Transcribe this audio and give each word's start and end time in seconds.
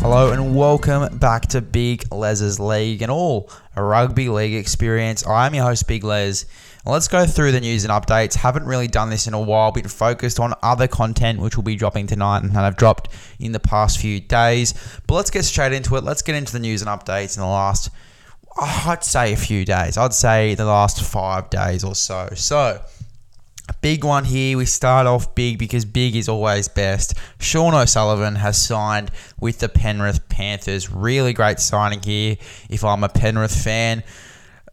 Hello 0.00 0.30
and 0.30 0.54
welcome 0.54 1.18
back 1.18 1.48
to 1.48 1.60
Big 1.60 2.04
Les's 2.14 2.60
League 2.60 3.02
and 3.02 3.10
all 3.10 3.50
a 3.74 3.82
rugby 3.82 4.28
league 4.28 4.54
experience. 4.54 5.26
I'm 5.26 5.56
your 5.56 5.64
host, 5.64 5.88
Big 5.88 6.04
Les. 6.04 6.46
Let's 6.86 7.08
go 7.08 7.26
through 7.26 7.50
the 7.50 7.60
news 7.60 7.84
and 7.84 7.92
updates. 7.92 8.36
Haven't 8.36 8.64
really 8.64 8.86
done 8.86 9.10
this 9.10 9.26
in 9.26 9.34
a 9.34 9.40
while, 9.40 9.72
been 9.72 9.88
focused 9.88 10.38
on 10.38 10.54
other 10.62 10.86
content 10.86 11.40
which 11.40 11.56
will 11.56 11.64
be 11.64 11.74
dropping 11.74 12.06
tonight 12.06 12.44
and 12.44 12.52
that 12.52 12.64
I've 12.64 12.76
dropped 12.76 13.08
in 13.40 13.50
the 13.50 13.58
past 13.58 13.98
few 13.98 14.20
days. 14.20 14.72
But 15.08 15.16
let's 15.16 15.30
get 15.30 15.44
straight 15.44 15.72
into 15.72 15.96
it. 15.96 16.04
Let's 16.04 16.22
get 16.22 16.36
into 16.36 16.52
the 16.52 16.60
news 16.60 16.80
and 16.80 16.88
updates 16.88 17.36
in 17.36 17.40
the 17.40 17.48
last, 17.48 17.90
oh, 18.56 18.84
I'd 18.86 19.02
say 19.02 19.32
a 19.32 19.36
few 19.36 19.64
days. 19.64 19.98
I'd 19.98 20.14
say 20.14 20.54
the 20.54 20.64
last 20.64 21.02
five 21.02 21.50
days 21.50 21.82
or 21.82 21.96
so. 21.96 22.28
So, 22.36 22.80
Big 23.80 24.02
one 24.04 24.24
here. 24.24 24.56
We 24.56 24.64
start 24.64 25.06
off 25.06 25.34
big 25.34 25.58
because 25.58 25.84
big 25.84 26.16
is 26.16 26.28
always 26.28 26.68
best. 26.68 27.14
Sean 27.38 27.74
O'Sullivan 27.74 28.36
has 28.36 28.60
signed 28.60 29.10
with 29.38 29.60
the 29.60 29.68
Penrith 29.68 30.28
Panthers. 30.28 30.90
Really 30.90 31.32
great 31.32 31.60
signing 31.60 32.02
here 32.02 32.36
if 32.68 32.84
I'm 32.84 33.04
a 33.04 33.08
Penrith 33.08 33.54
fan, 33.54 34.02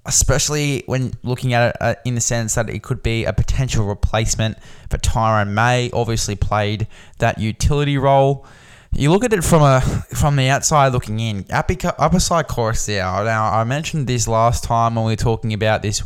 especially 0.06 0.84
when 0.88 1.14
looking 1.24 1.54
at 1.54 1.70
it 1.70 1.76
uh, 1.82 1.96
in 2.04 2.16
the 2.16 2.22
sense 2.22 2.56
that 2.56 2.70
it 2.70 2.82
could 2.84 3.04
be 3.04 3.26
a 3.26 3.34
potential 3.34 3.86
replacement 3.86 4.58
for 4.90 4.98
Tyrone 4.98 5.54
May. 5.54 5.92
Obviously, 5.92 6.36
played 6.36 6.88
that 7.20 7.38
utility 7.38 7.98
role. 7.98 8.46
You 8.92 9.12
look 9.12 9.24
at 9.26 9.34
it 9.34 9.44
from 9.44 9.62
a 9.62 9.82
from 10.16 10.36
the 10.38 10.50
outside 10.50 10.94
looking 10.94 11.20
in. 11.20 11.46
Upper 11.52 12.20
side 12.20 12.48
chorus 12.48 12.86
there. 12.86 13.04
Now 13.04 13.52
I 13.52 13.66
mentioned 13.66 14.08
this 14.08 14.28
last 14.28 14.64
time 14.64 14.96
when 14.96 15.06
we 15.06 15.12
were 15.12 15.18
talking 15.18 15.54
about 15.54 15.82
this 15.82 16.02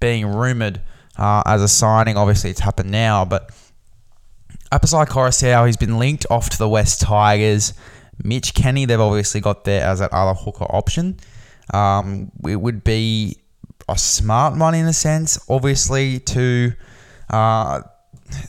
being 0.00 0.26
rumored 0.26 0.80
uh, 1.16 1.42
as 1.46 1.62
a 1.62 1.68
signing. 1.68 2.16
Obviously, 2.16 2.50
it's 2.50 2.60
happened 2.60 2.90
now, 2.90 3.24
but 3.24 3.50
Apisai 4.72 5.06
Koroisau, 5.06 5.66
he's 5.66 5.76
been 5.76 5.98
linked 5.98 6.26
off 6.30 6.50
to 6.50 6.58
the 6.58 6.68
West 6.68 7.00
Tigers. 7.00 7.74
Mitch 8.22 8.54
Kenny, 8.54 8.84
they've 8.84 9.00
obviously 9.00 9.40
got 9.40 9.64
there 9.64 9.84
as 9.86 9.98
that 9.98 10.12
other 10.12 10.34
hooker 10.34 10.64
option. 10.64 11.18
Um, 11.72 12.30
it 12.46 12.56
would 12.56 12.84
be 12.84 13.38
a 13.88 13.98
smart 13.98 14.56
one 14.58 14.74
in 14.74 14.86
a 14.86 14.92
sense, 14.92 15.38
obviously, 15.48 16.20
to 16.20 16.72
uh, 17.30 17.82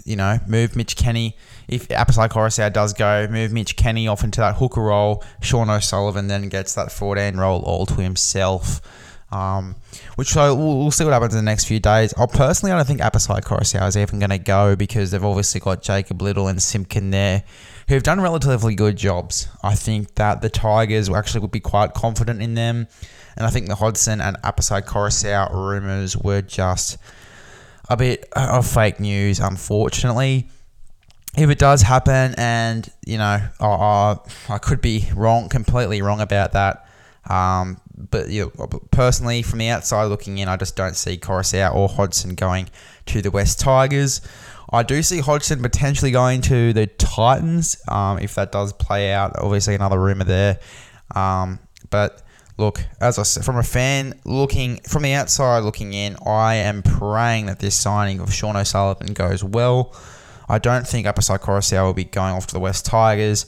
you 0.03 0.15
know 0.15 0.39
move 0.47 0.75
Mitch 0.75 0.95
Kenny. 0.95 1.35
If 1.67 1.87
Apisai 1.89 2.29
Koroisau 2.29 2.71
does 2.71 2.93
go, 2.93 3.27
move 3.27 3.51
Mitch 3.51 3.75
Kenny 3.75 4.07
off 4.07 4.23
into 4.23 4.39
that 4.41 4.55
hooker 4.55 4.81
role. 4.81 5.23
Sean 5.41 5.69
O'Sullivan 5.69 6.27
then 6.27 6.49
gets 6.49 6.75
that 6.75 6.91
14 6.91 7.37
role 7.37 7.61
all 7.63 7.85
to 7.87 7.95
himself. 7.95 8.81
Um, 9.35 9.75
which 10.15 10.29
so 10.29 10.55
we'll, 10.55 10.77
we'll, 10.77 10.91
see 10.91 11.03
what 11.03 11.11
happens 11.11 11.33
in 11.33 11.43
the 11.43 11.51
next 11.51 11.65
few 11.65 11.79
days. 11.79 12.13
I 12.13 12.25
personally, 12.25 12.71
I 12.71 12.77
don't 12.77 12.87
think 12.87 13.01
Apisai 13.01 13.41
Koroisau 13.41 13.85
is 13.85 13.97
even 13.97 14.19
going 14.19 14.29
to 14.29 14.37
go 14.37 14.77
because 14.77 15.11
they've 15.11 15.23
obviously 15.23 15.59
got 15.59 15.81
Jacob 15.81 16.21
Liddle 16.21 16.47
and 16.47 16.61
Simpkin 16.61 17.11
there, 17.11 17.43
who've 17.89 18.03
done 18.03 18.21
relatively 18.21 18.75
good 18.75 18.95
jobs. 18.95 19.49
I 19.61 19.75
think 19.75 20.15
that 20.15 20.41
the 20.41 20.49
Tigers 20.49 21.09
actually 21.09 21.41
would 21.41 21.51
be 21.51 21.59
quite 21.59 21.93
confident 21.93 22.41
in 22.41 22.53
them, 22.53 22.87
and 23.35 23.45
I 23.45 23.49
think 23.49 23.67
the 23.67 23.75
Hodgson 23.75 24.21
and 24.21 24.37
Apisai 24.41 24.81
Koroisau 24.81 25.53
rumors 25.53 26.15
were 26.15 26.41
just 26.41 26.97
a 27.89 27.97
bit 27.97 28.29
of 28.37 28.65
fake 28.65 29.01
news, 29.01 29.39
unfortunately. 29.39 30.49
If 31.37 31.49
it 31.49 31.59
does 31.59 31.81
happen, 31.81 32.35
and 32.37 32.89
you 33.05 33.17
know, 33.17 33.41
I, 33.59 34.17
I 34.47 34.57
could 34.59 34.79
be 34.79 35.09
wrong, 35.13 35.49
completely 35.49 36.01
wrong 36.01 36.21
about 36.21 36.53
that. 36.53 36.87
Um, 37.29 37.81
but 37.97 38.29
you 38.29 38.51
know, 38.57 38.67
personally, 38.91 39.41
from 39.41 39.59
the 39.59 39.69
outside 39.69 40.05
looking 40.05 40.37
in, 40.37 40.47
I 40.47 40.57
just 40.57 40.75
don't 40.75 40.95
see 40.95 41.17
Koroisau 41.17 41.73
or 41.73 41.87
Hodgson 41.87 42.35
going 42.35 42.69
to 43.07 43.21
the 43.21 43.31
West 43.31 43.59
Tigers. 43.59 44.21
I 44.71 44.83
do 44.83 45.01
see 45.03 45.19
Hodgson 45.19 45.61
potentially 45.61 46.11
going 46.11 46.41
to 46.41 46.73
the 46.73 46.87
Titans 46.87 47.77
um, 47.87 48.19
if 48.19 48.35
that 48.35 48.51
does 48.51 48.73
play 48.73 49.13
out. 49.13 49.33
Obviously, 49.39 49.75
another 49.75 49.99
rumor 49.99 50.25
there. 50.25 50.59
Um, 51.15 51.59
but 51.89 52.23
look, 52.57 52.83
as 52.99 53.19
I 53.19 53.23
said, 53.23 53.45
from 53.45 53.57
a 53.57 53.63
fan 53.63 54.19
looking 54.25 54.77
from 54.81 55.03
the 55.03 55.13
outside 55.13 55.59
looking 55.59 55.93
in, 55.93 56.17
I 56.25 56.55
am 56.55 56.81
praying 56.83 57.45
that 57.45 57.59
this 57.59 57.75
signing 57.75 58.19
of 58.19 58.33
Sean 58.33 58.55
O'Sullivan 58.55 59.13
goes 59.13 59.43
well. 59.43 59.95
I 60.47 60.59
don't 60.59 60.87
think 60.87 61.07
Apisai 61.07 61.39
Koroisau 61.39 61.85
will 61.85 61.93
be 61.93 62.03
going 62.03 62.33
off 62.33 62.47
to 62.47 62.53
the 62.53 62.59
West 62.59 62.85
Tigers. 62.85 63.45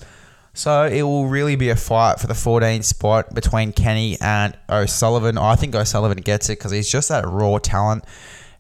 So 0.57 0.85
it 0.85 1.03
will 1.03 1.27
really 1.27 1.55
be 1.55 1.69
a 1.69 1.75
fight 1.75 2.19
for 2.19 2.25
the 2.25 2.33
14 2.33 2.81
spot 2.81 3.31
between 3.35 3.73
Kenny 3.73 4.17
and 4.19 4.57
O'Sullivan. 4.67 5.37
I 5.37 5.55
think 5.55 5.75
O'Sullivan 5.75 6.17
gets 6.17 6.49
it 6.49 6.57
because 6.57 6.71
he's 6.71 6.89
just 6.89 7.09
that 7.09 7.27
raw 7.27 7.59
talent. 7.59 8.05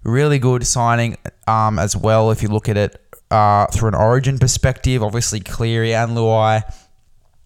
Really 0.03 0.37
good 0.37 0.67
signing 0.67 1.17
um, 1.47 1.79
as 1.79 1.97
well 1.97 2.29
if 2.29 2.43
you 2.43 2.49
look 2.49 2.69
at 2.69 2.77
it 2.77 3.01
uh, 3.31 3.65
through 3.65 3.87
an 3.87 3.95
origin 3.95 4.37
perspective. 4.37 5.01
Obviously, 5.01 5.39
Cleary 5.39 5.95
and 5.95 6.11
Luai 6.11 6.61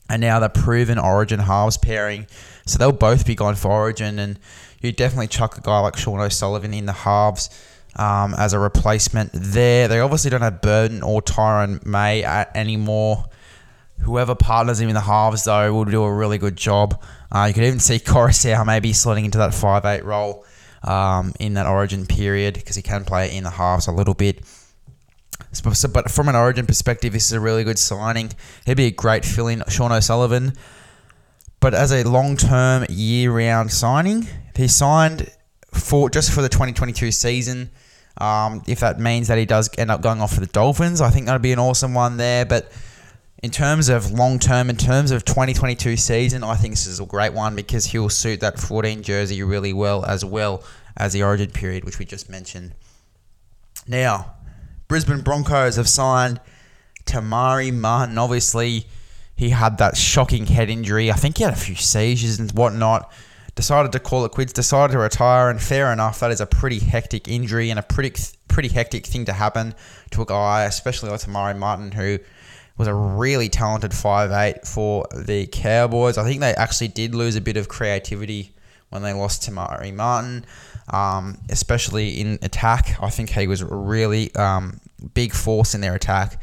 and 0.09 0.19
now 0.19 0.37
the 0.37 0.49
proven 0.49 0.99
origin 0.99 1.39
halves 1.39 1.77
pairing. 1.77 2.27
So 2.65 2.77
they'll 2.77 2.91
both 2.91 3.25
be 3.25 3.35
gone 3.35 3.55
for 3.55 3.71
origin. 3.71 4.19
And 4.19 4.37
you 4.81 4.91
definitely 4.91 5.27
chuck 5.27 5.57
a 5.57 5.61
guy 5.61 5.79
like 5.79 5.95
Sean 5.95 6.19
O'Sullivan 6.19 6.73
in 6.73 6.87
the 6.87 6.91
halves. 6.91 7.49
Um, 7.95 8.33
as 8.37 8.53
a 8.53 8.59
replacement 8.59 9.31
there. 9.33 9.87
They 9.89 9.99
obviously 9.99 10.29
don't 10.29 10.41
have 10.41 10.61
Burton 10.61 11.03
or 11.03 11.21
Tyrone 11.21 11.81
May 11.85 12.23
anymore. 12.23 13.25
Whoever 14.03 14.35
partners 14.35 14.79
him 14.79 14.89
in 14.89 14.95
the 14.95 15.01
halves, 15.01 15.43
though, 15.43 15.73
will 15.73 15.85
do 15.85 16.03
a 16.03 16.13
really 16.13 16.37
good 16.37 16.55
job. 16.55 17.01
Uh, 17.31 17.45
you 17.47 17.53
could 17.53 17.63
even 17.63 17.79
see 17.79 17.99
Koroisau 17.99 18.65
maybe 18.65 18.91
slotting 18.91 19.25
into 19.25 19.37
that 19.37 19.51
5'8 19.51 20.03
role 20.03 20.45
um, 20.83 21.33
in 21.39 21.53
that 21.53 21.67
origin 21.67 22.05
period 22.05 22.55
because 22.55 22.75
he 22.75 22.81
can 22.81 23.05
play 23.05 23.35
in 23.35 23.43
the 23.43 23.51
halves 23.51 23.87
a 23.87 23.91
little 23.91 24.13
bit. 24.13 24.43
So, 25.53 25.87
but 25.89 26.09
from 26.09 26.29
an 26.29 26.35
origin 26.35 26.65
perspective, 26.65 27.13
this 27.13 27.27
is 27.27 27.33
a 27.33 27.39
really 27.39 27.63
good 27.63 27.77
signing. 27.77 28.31
He'd 28.65 28.77
be 28.77 28.85
a 28.85 28.91
great 28.91 29.25
fill 29.25 29.47
in, 29.47 29.63
Sean 29.67 29.91
O'Sullivan. 29.91 30.53
But 31.59 31.73
as 31.73 31.91
a 31.91 32.03
long 32.03 32.37
term, 32.37 32.85
year 32.89 33.31
round 33.31 33.71
signing, 33.71 34.27
he 34.55 34.67
signed 34.67 35.31
for 35.73 36.09
just 36.09 36.31
for 36.31 36.41
the 36.41 36.49
2022 36.49 37.11
season. 37.11 37.69
Um, 38.17 38.63
if 38.67 38.79
that 38.79 38.99
means 38.99 39.27
that 39.27 39.37
he 39.37 39.45
does 39.45 39.69
end 39.77 39.91
up 39.91 40.01
going 40.01 40.21
off 40.21 40.33
for 40.33 40.39
the 40.39 40.47
Dolphins, 40.47 41.01
I 41.01 41.09
think 41.09 41.27
that'd 41.27 41.41
be 41.41 41.53
an 41.53 41.59
awesome 41.59 41.93
one 41.93 42.17
there. 42.17 42.45
But 42.45 42.71
in 43.43 43.49
terms 43.49 43.89
of 43.89 44.11
long 44.11 44.37
term, 44.37 44.69
in 44.69 44.77
terms 44.77 45.11
of 45.11 45.25
2022 45.25 45.97
season, 45.97 46.43
I 46.43 46.55
think 46.55 46.73
this 46.73 46.85
is 46.85 46.99
a 46.99 47.05
great 47.05 47.33
one 47.33 47.55
because 47.55 47.85
he'll 47.85 48.09
suit 48.09 48.39
that 48.41 48.59
14 48.59 49.01
jersey 49.01 49.41
really 49.41 49.73
well 49.73 50.05
as 50.05 50.23
well 50.23 50.63
as 50.95 51.13
the 51.13 51.23
origin 51.23 51.49
period, 51.49 51.83
which 51.83 51.97
we 51.97 52.05
just 52.05 52.29
mentioned. 52.29 52.73
Now, 53.87 54.35
Brisbane 54.87 55.21
Broncos 55.21 55.77
have 55.77 55.89
signed 55.89 56.39
Tamari 57.05 57.73
Martin. 57.73 58.17
Obviously, 58.17 58.85
he 59.35 59.49
had 59.49 59.79
that 59.79 59.97
shocking 59.97 60.45
head 60.45 60.69
injury. 60.69 61.11
I 61.11 61.15
think 61.15 61.37
he 61.37 61.43
had 61.43 61.53
a 61.53 61.57
few 61.57 61.75
seizures 61.75 62.39
and 62.39 62.51
whatnot. 62.51 63.11
Decided 63.55 63.91
to 63.93 63.99
call 63.99 64.23
it 64.23 64.31
quits, 64.31 64.53
decided 64.53 64.93
to 64.93 64.99
retire, 64.99 65.49
and 65.49 65.61
fair 65.61 65.91
enough, 65.91 66.19
that 66.19 66.31
is 66.31 66.39
a 66.39 66.45
pretty 66.45 66.79
hectic 66.79 67.27
injury 67.27 67.69
and 67.69 67.79
a 67.79 67.83
pretty 67.83 68.13
pretty 68.47 68.69
hectic 68.69 69.05
thing 69.05 69.25
to 69.25 69.33
happen 69.33 69.73
to 70.11 70.21
a 70.21 70.25
guy, 70.25 70.63
especially 70.65 71.09
like 71.09 71.21
Tamari 71.21 71.57
Martin, 71.57 71.91
who 71.91 72.19
was 72.81 72.87
a 72.87 72.93
really 72.95 73.47
talented 73.47 73.93
five 73.93 74.31
eight 74.31 74.65
for 74.65 75.05
the 75.15 75.45
Cowboys. 75.45 76.17
I 76.17 76.23
think 76.23 76.39
they 76.39 76.55
actually 76.55 76.87
did 76.87 77.13
lose 77.13 77.35
a 77.35 77.41
bit 77.41 77.55
of 77.55 77.69
creativity 77.69 78.55
when 78.89 79.03
they 79.03 79.13
lost 79.13 79.47
Tamari 79.47 79.93
Martin, 79.93 80.47
um, 80.91 81.37
especially 81.49 82.19
in 82.19 82.39
attack. 82.41 82.97
I 82.99 83.11
think 83.11 83.29
he 83.29 83.45
was 83.45 83.61
a 83.61 83.67
really 83.67 84.33
um, 84.33 84.79
big 85.13 85.31
force 85.31 85.75
in 85.75 85.81
their 85.81 85.93
attack. 85.93 86.41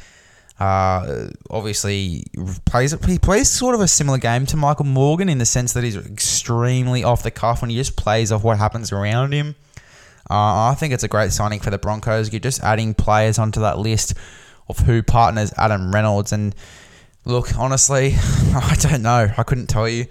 Uh, 0.61 1.31
obviously, 1.51 2.23
plays 2.67 2.93
he 3.05 3.19
plays 3.19 3.51
sort 3.51 3.75
of 3.75 3.81
a 3.81 3.89
similar 3.89 4.19
game 4.19 4.47
to 4.47 4.57
Michael 4.57 4.87
Morgan 4.87 5.29
in 5.29 5.39
the 5.39 5.47
sense 5.47 5.73
that 5.73 5.83
he's 5.83 5.97
extremely 5.97 7.03
off 7.03 7.25
the 7.25 7.33
cuff 7.33 7.63
and 7.63 7.73
he 7.73 7.77
just 7.77 7.97
plays 7.97 8.31
off 8.31 8.45
what 8.45 8.59
happens 8.59 8.93
around 8.93 9.33
him. 9.33 9.57
Uh, 10.31 10.71
I 10.71 10.77
think 10.79 10.95
it's 10.95 11.03
a 11.03 11.09
great 11.09 11.33
signing 11.33 11.59
for 11.59 11.71
the 11.71 11.79
Broncos. 11.79 12.33
You're 12.33 12.39
just 12.39 12.63
adding 12.63 12.95
players 12.95 13.41
onto 13.41 13.59
that 13.63 13.81
list 13.81 14.15
of 14.69 14.81
who 14.81 15.03
partners 15.03 15.53
Adam 15.57 15.93
Reynolds. 15.93 16.33
And 16.33 16.55
look, 17.25 17.57
honestly, 17.59 18.15
I 18.17 18.77
don't 18.81 19.03
know. 19.03 19.31
I 19.37 19.43
couldn't 19.43 19.69
tell 19.69 19.89
you. 19.89 20.07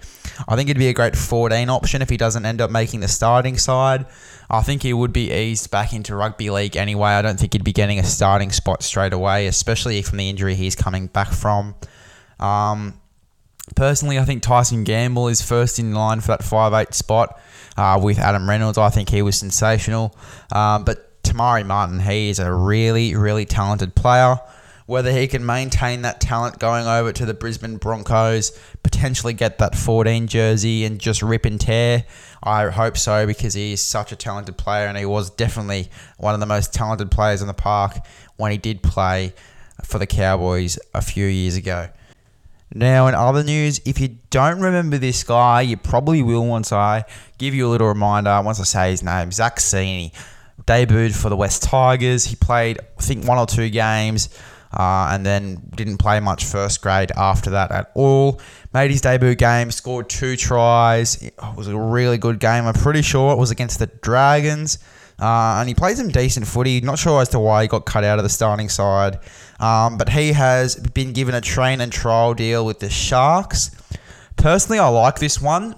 I 0.46 0.56
think 0.56 0.68
it'd 0.70 0.78
be 0.78 0.88
a 0.88 0.94
great 0.94 1.16
14 1.16 1.68
option 1.68 2.00
if 2.00 2.08
he 2.08 2.16
doesn't 2.16 2.46
end 2.46 2.60
up 2.60 2.70
making 2.70 3.00
the 3.00 3.08
starting 3.08 3.58
side. 3.58 4.06
I 4.50 4.62
think 4.62 4.82
he 4.82 4.92
would 4.92 5.12
be 5.12 5.32
eased 5.32 5.70
back 5.70 5.92
into 5.92 6.14
rugby 6.14 6.50
league 6.50 6.76
anyway. 6.76 7.10
I 7.10 7.22
don't 7.22 7.38
think 7.38 7.52
he'd 7.54 7.64
be 7.64 7.72
getting 7.72 7.98
a 7.98 8.04
starting 8.04 8.52
spot 8.52 8.82
straight 8.82 9.12
away, 9.12 9.46
especially 9.46 10.00
from 10.02 10.18
the 10.18 10.28
injury 10.28 10.54
he's 10.54 10.76
coming 10.76 11.08
back 11.08 11.32
from. 11.32 11.74
Um, 12.38 13.00
Personally, 13.74 14.18
I 14.18 14.24
think 14.24 14.42
Tyson 14.42 14.84
Gamble 14.84 15.28
is 15.28 15.42
first 15.42 15.78
in 15.78 15.92
line 15.92 16.20
for 16.20 16.28
that 16.28 16.42
five 16.42 16.72
eight 16.72 16.94
spot 16.94 17.40
uh, 17.76 18.00
with 18.02 18.18
Adam 18.18 18.48
Reynolds. 18.48 18.78
I 18.78 18.90
think 18.90 19.08
he 19.08 19.22
was 19.22 19.36
sensational. 19.36 20.16
Um, 20.52 20.84
but 20.84 21.07
Tamari 21.28 21.64
Martin, 21.66 22.00
he 22.00 22.30
is 22.30 22.38
a 22.38 22.52
really, 22.52 23.14
really 23.14 23.44
talented 23.44 23.94
player. 23.94 24.40
Whether 24.86 25.12
he 25.12 25.26
can 25.28 25.44
maintain 25.44 26.00
that 26.02 26.18
talent 26.18 26.58
going 26.58 26.86
over 26.86 27.12
to 27.12 27.26
the 27.26 27.34
Brisbane 27.34 27.76
Broncos, 27.76 28.58
potentially 28.82 29.34
get 29.34 29.58
that 29.58 29.74
14 29.74 30.26
jersey 30.28 30.86
and 30.86 30.98
just 30.98 31.22
rip 31.22 31.44
and 31.44 31.60
tear, 31.60 32.06
I 32.42 32.70
hope 32.70 32.96
so 32.96 33.26
because 33.26 33.52
he 33.52 33.72
is 33.72 33.82
such 33.82 34.12
a 34.12 34.16
talented 34.16 34.56
player 34.56 34.86
and 34.86 34.96
he 34.96 35.04
was 35.04 35.28
definitely 35.28 35.90
one 36.16 36.32
of 36.32 36.40
the 36.40 36.46
most 36.46 36.72
talented 36.72 37.10
players 37.10 37.42
in 37.42 37.48
the 37.48 37.54
park 37.54 37.98
when 38.36 38.50
he 38.50 38.56
did 38.56 38.82
play 38.82 39.34
for 39.84 39.98
the 39.98 40.06
Cowboys 40.06 40.78
a 40.94 41.02
few 41.02 41.26
years 41.26 41.56
ago. 41.56 41.88
Now, 42.74 43.06
in 43.08 43.14
other 43.14 43.44
news, 43.44 43.80
if 43.84 44.00
you 44.00 44.16
don't 44.30 44.60
remember 44.60 44.96
this 44.96 45.24
guy, 45.24 45.62
you 45.62 45.76
probably 45.76 46.22
will 46.22 46.46
once 46.46 46.72
I 46.72 47.04
give 47.36 47.54
you 47.54 47.66
a 47.66 47.70
little 47.70 47.88
reminder, 47.88 48.40
once 48.42 48.60
I 48.60 48.64
say 48.64 48.90
his 48.90 49.02
name, 49.02 49.32
Zach 49.32 49.56
Sini. 49.56 50.12
Debuted 50.64 51.14
for 51.14 51.28
the 51.28 51.36
West 51.36 51.62
Tigers. 51.62 52.24
He 52.24 52.36
played, 52.36 52.78
I 52.80 53.02
think, 53.02 53.26
one 53.26 53.38
or 53.38 53.46
two 53.46 53.70
games 53.70 54.28
uh, 54.72 55.08
and 55.10 55.24
then 55.24 55.62
didn't 55.74 55.98
play 55.98 56.20
much 56.20 56.44
first 56.44 56.82
grade 56.82 57.10
after 57.16 57.50
that 57.50 57.70
at 57.70 57.90
all. 57.94 58.40
Made 58.74 58.90
his 58.90 59.00
debut 59.00 59.34
game, 59.34 59.70
scored 59.70 60.08
two 60.08 60.36
tries. 60.36 61.22
It 61.22 61.34
was 61.56 61.68
a 61.68 61.78
really 61.78 62.18
good 62.18 62.38
game. 62.38 62.66
I'm 62.66 62.74
pretty 62.74 63.02
sure 63.02 63.32
it 63.32 63.38
was 63.38 63.50
against 63.50 63.78
the 63.78 63.86
Dragons. 63.86 64.78
Uh, 65.20 65.56
and 65.58 65.68
he 65.68 65.74
played 65.74 65.96
some 65.96 66.08
decent 66.08 66.46
footy. 66.46 66.80
Not 66.80 66.98
sure 66.98 67.20
as 67.20 67.28
to 67.30 67.40
why 67.40 67.62
he 67.62 67.68
got 67.68 67.86
cut 67.86 68.04
out 68.04 68.18
of 68.18 68.22
the 68.22 68.28
starting 68.28 68.68
side. 68.68 69.18
Um, 69.58 69.98
but 69.98 70.08
he 70.10 70.32
has 70.32 70.76
been 70.76 71.12
given 71.12 71.34
a 71.34 71.40
train 71.40 71.80
and 71.80 71.90
trial 71.90 72.34
deal 72.34 72.64
with 72.64 72.78
the 72.78 72.90
Sharks. 72.90 73.70
Personally, 74.36 74.78
I 74.78 74.86
like 74.88 75.18
this 75.18 75.40
one. 75.40 75.74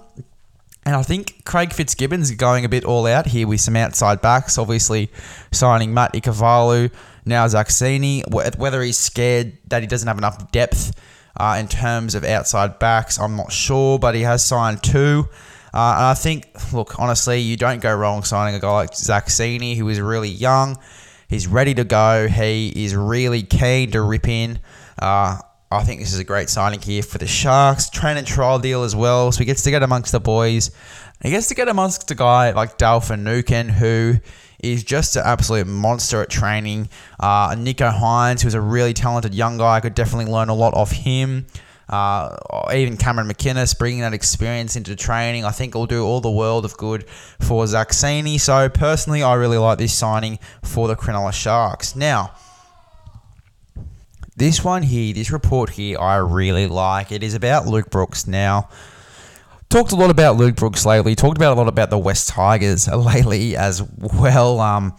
And 0.83 0.95
I 0.95 1.03
think 1.03 1.45
Craig 1.45 1.73
Fitzgibbons 1.73 2.31
going 2.31 2.65
a 2.65 2.69
bit 2.69 2.83
all 2.83 3.05
out 3.05 3.27
here 3.27 3.47
with 3.47 3.61
some 3.61 3.75
outside 3.75 4.21
backs. 4.21 4.57
Obviously, 4.57 5.11
signing 5.51 5.93
Matt 5.93 6.13
Ikuvalu, 6.13 6.91
now 7.23 7.47
Zach 7.47 7.67
Sini. 7.67 8.23
Whether 8.57 8.81
he's 8.81 8.97
scared 8.97 9.57
that 9.67 9.81
he 9.81 9.87
doesn't 9.87 10.07
have 10.07 10.17
enough 10.17 10.51
depth 10.51 10.99
uh, 11.39 11.57
in 11.59 11.67
terms 11.67 12.15
of 12.15 12.23
outside 12.23 12.79
backs, 12.79 13.19
I'm 13.19 13.35
not 13.35 13.51
sure, 13.51 13.99
but 13.99 14.15
he 14.15 14.21
has 14.21 14.43
signed 14.43 14.81
two. 14.81 15.29
Uh, 15.73 15.93
and 15.95 16.05
I 16.05 16.13
think, 16.15 16.49
look, 16.73 16.99
honestly, 16.99 17.39
you 17.39 17.57
don't 17.57 17.79
go 17.79 17.95
wrong 17.95 18.23
signing 18.23 18.55
a 18.55 18.59
guy 18.59 18.71
like 18.71 18.95
Zach 18.95 19.27
Sini, 19.27 19.77
who 19.77 19.87
is 19.87 20.01
really 20.01 20.29
young. 20.29 20.77
He's 21.29 21.47
ready 21.47 21.73
to 21.75 21.83
go. 21.83 22.27
He 22.27 22.85
is 22.85 22.95
really 22.95 23.43
keen 23.43 23.91
to 23.91 24.01
rip 24.01 24.27
in. 24.27 24.59
Uh, 24.99 25.37
I 25.71 25.83
think 25.83 26.01
this 26.01 26.11
is 26.11 26.19
a 26.19 26.25
great 26.25 26.49
signing 26.49 26.81
here 26.81 27.01
for 27.01 27.17
the 27.17 27.27
Sharks. 27.27 27.89
Train 27.89 28.17
and 28.17 28.27
trial 28.27 28.59
deal 28.59 28.83
as 28.83 28.93
well. 28.93 29.31
So 29.31 29.39
he 29.39 29.45
gets 29.45 29.63
to 29.63 29.71
get 29.71 29.83
amongst 29.83 30.11
the 30.11 30.19
boys. 30.19 30.69
He 31.23 31.29
gets 31.29 31.47
to 31.47 31.55
get 31.55 31.69
amongst 31.69 32.11
a 32.11 32.15
guy 32.15 32.51
like 32.51 32.77
Dale 32.77 32.99
Finucane, 32.99 33.69
who 33.69 34.15
is 34.59 34.83
just 34.83 35.15
an 35.15 35.23
absolute 35.25 35.67
monster 35.67 36.21
at 36.21 36.29
training. 36.29 36.89
Uh, 37.19 37.51
Nicho 37.51 37.93
Hynes, 37.93 38.41
who's 38.41 38.53
a 38.53 38.59
really 38.59 38.93
talented 38.93 39.33
young 39.33 39.57
guy, 39.57 39.79
could 39.79 39.95
definitely 39.95 40.31
learn 40.31 40.49
a 40.49 40.53
lot 40.53 40.73
off 40.73 40.91
him. 40.91 41.45
Uh, 41.87 42.35
even 42.73 42.97
Cameron 42.97 43.27
McInnes 43.27 43.77
bringing 43.77 44.01
that 44.01 44.13
experience 44.13 44.75
into 44.75 44.95
training, 44.95 45.45
I 45.45 45.51
think 45.51 45.75
will 45.75 45.87
do 45.87 46.05
all 46.05 46.21
the 46.21 46.31
world 46.31 46.65
of 46.65 46.75
good 46.77 47.07
for 47.39 47.65
Zach 47.67 47.89
Sini. 47.89 48.39
So 48.39 48.67
personally, 48.69 49.23
I 49.23 49.35
really 49.35 49.57
like 49.57 49.77
this 49.77 49.93
signing 49.93 50.39
for 50.63 50.87
the 50.87 50.95
Cronulla 50.95 51.33
Sharks. 51.33 51.95
Now, 51.95 52.33
this 54.35 54.63
one 54.63 54.83
here, 54.83 55.13
this 55.13 55.31
report 55.31 55.71
here, 55.71 55.99
I 55.99 56.17
really 56.17 56.67
like. 56.67 57.11
It 57.11 57.23
is 57.23 57.33
about 57.33 57.67
Luke 57.67 57.89
Brooks. 57.89 58.27
Now, 58.27 58.69
talked 59.69 59.91
a 59.91 59.95
lot 59.95 60.09
about 60.09 60.37
Luke 60.37 60.55
Brooks 60.55 60.85
lately. 60.85 61.15
Talked 61.15 61.37
about 61.37 61.57
a 61.57 61.59
lot 61.59 61.67
about 61.67 61.89
the 61.89 61.97
West 61.97 62.29
Tigers 62.29 62.87
lately 62.93 63.55
as 63.55 63.81
well. 63.81 64.59
Um, 64.59 64.95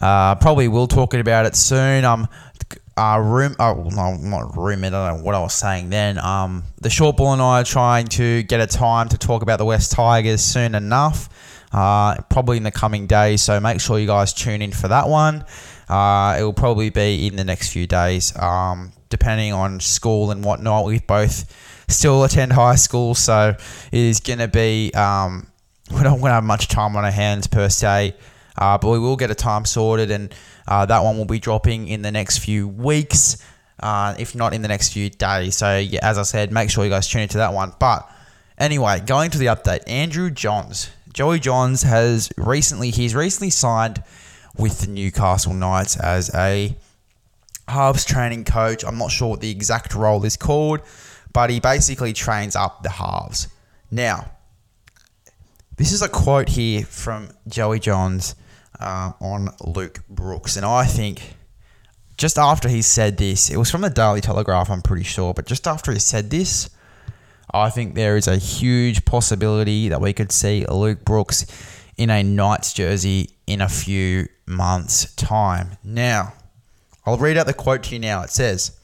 uh, 0.00 0.34
probably 0.36 0.68
will 0.68 0.86
talk 0.86 1.14
about 1.14 1.46
it 1.46 1.56
soon. 1.56 2.04
Um, 2.04 2.28
uh, 2.96 3.18
room, 3.18 3.56
oh, 3.58 3.88
no, 3.90 4.16
not 4.16 4.56
room. 4.56 4.84
I 4.84 4.90
don't 4.90 5.18
know 5.18 5.24
what 5.24 5.34
I 5.34 5.40
was 5.40 5.54
saying 5.54 5.88
then. 5.88 6.18
Um, 6.18 6.64
the 6.80 6.90
short 6.90 7.16
ball 7.16 7.32
and 7.32 7.40
I 7.40 7.62
are 7.62 7.64
trying 7.64 8.06
to 8.08 8.42
get 8.42 8.60
a 8.60 8.66
time 8.66 9.08
to 9.08 9.18
talk 9.18 9.42
about 9.42 9.58
the 9.58 9.64
West 9.64 9.92
Tigers 9.92 10.42
soon 10.42 10.74
enough. 10.74 11.28
Uh, 11.72 12.20
probably 12.22 12.56
in 12.56 12.64
the 12.64 12.70
coming 12.70 13.06
days. 13.06 13.42
So 13.42 13.58
make 13.60 13.80
sure 13.80 13.98
you 13.98 14.06
guys 14.06 14.32
tune 14.34 14.60
in 14.60 14.72
for 14.72 14.88
that 14.88 15.08
one. 15.08 15.44
Uh, 15.90 16.36
it 16.38 16.44
will 16.44 16.52
probably 16.52 16.88
be 16.88 17.26
in 17.26 17.34
the 17.34 17.42
next 17.42 17.72
few 17.72 17.84
days, 17.84 18.36
um, 18.38 18.92
depending 19.08 19.52
on 19.52 19.80
school 19.80 20.30
and 20.30 20.44
whatnot. 20.44 20.84
We 20.84 21.00
both 21.00 21.52
still 21.88 22.22
attend 22.22 22.52
high 22.52 22.76
school, 22.76 23.16
so 23.16 23.56
it 23.90 23.98
is 23.98 24.20
going 24.20 24.38
to 24.38 24.46
be. 24.46 24.92
Um, 24.94 25.48
we 25.90 26.04
don't 26.04 26.20
want 26.20 26.30
to 26.30 26.34
have 26.34 26.44
much 26.44 26.68
time 26.68 26.94
on 26.94 27.04
our 27.04 27.10
hands 27.10 27.48
per 27.48 27.68
se, 27.68 28.14
uh, 28.56 28.78
but 28.78 28.88
we 28.88 29.00
will 29.00 29.16
get 29.16 29.32
a 29.32 29.34
time 29.34 29.64
sorted, 29.64 30.12
and 30.12 30.32
uh, 30.68 30.86
that 30.86 31.02
one 31.02 31.18
will 31.18 31.24
be 31.24 31.40
dropping 31.40 31.88
in 31.88 32.02
the 32.02 32.12
next 32.12 32.38
few 32.38 32.68
weeks, 32.68 33.44
uh, 33.80 34.14
if 34.16 34.36
not 34.36 34.54
in 34.54 34.62
the 34.62 34.68
next 34.68 34.92
few 34.92 35.10
days. 35.10 35.56
So, 35.56 35.76
yeah, 35.76 35.98
as 36.04 36.18
I 36.18 36.22
said, 36.22 36.52
make 36.52 36.70
sure 36.70 36.84
you 36.84 36.90
guys 36.90 37.08
tune 37.08 37.22
into 37.22 37.38
that 37.38 37.52
one. 37.52 37.72
But 37.80 38.08
anyway, 38.58 39.00
going 39.04 39.32
to 39.32 39.38
the 39.38 39.46
update, 39.46 39.80
Andrew 39.88 40.30
Johns, 40.30 40.90
Joey 41.12 41.40
Johns 41.40 41.82
has 41.82 42.30
recently 42.36 42.90
he's 42.90 43.16
recently 43.16 43.50
signed 43.50 44.04
with 44.56 44.80
the 44.80 44.86
Newcastle 44.88 45.54
Knights 45.54 45.98
as 45.98 46.34
a 46.34 46.76
halves 47.68 48.04
training 48.04 48.44
coach. 48.44 48.84
I'm 48.84 48.98
not 48.98 49.10
sure 49.10 49.28
what 49.28 49.40
the 49.40 49.50
exact 49.50 49.94
role 49.94 50.24
is 50.24 50.36
called 50.36 50.80
but 51.32 51.50
he 51.50 51.60
basically 51.60 52.12
trains 52.12 52.56
up 52.56 52.82
the 52.82 52.90
halves. 52.90 53.48
Now, 53.90 54.30
this 55.76 55.92
is 55.92 56.02
a 56.02 56.08
quote 56.08 56.48
here 56.48 56.84
from 56.84 57.30
Joey 57.48 57.78
Johns 57.78 58.34
uh, 58.78 59.12
on 59.20 59.50
Luke 59.64 60.00
Brooks, 60.08 60.56
and 60.56 60.66
I 60.66 60.84
think 60.84 61.34
just 62.16 62.38
after 62.38 62.68
he 62.68 62.82
said 62.82 63.16
this, 63.16 63.50
it 63.50 63.56
was 63.56 63.70
from 63.70 63.80
the 63.80 63.90
Daily 63.90 64.20
Telegraph, 64.20 64.70
I'm 64.70 64.82
pretty 64.82 65.04
sure, 65.04 65.32
but 65.32 65.46
just 65.46 65.66
after 65.66 65.92
he 65.92 65.98
said 65.98 66.30
this, 66.30 66.68
I 67.52 67.70
think 67.70 67.94
there 67.94 68.16
is 68.16 68.28
a 68.28 68.36
huge 68.36 69.04
possibility 69.04 69.88
that 69.88 70.00
we 70.00 70.12
could 70.12 70.30
see 70.30 70.66
Luke 70.66 71.04
Brooks 71.04 71.46
in 71.96 72.10
a 72.10 72.22
Knights 72.22 72.72
jersey 72.72 73.30
in 73.50 73.60
a 73.60 73.68
few 73.68 74.28
months' 74.46 75.12
time. 75.16 75.76
Now, 75.82 76.34
I'll 77.04 77.16
read 77.16 77.36
out 77.36 77.46
the 77.46 77.52
quote 77.52 77.82
to 77.84 77.94
you 77.96 77.98
now. 77.98 78.22
It 78.22 78.30
says, 78.30 78.78